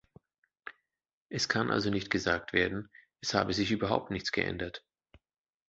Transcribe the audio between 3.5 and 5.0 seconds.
sich überhaupt nichts geändert.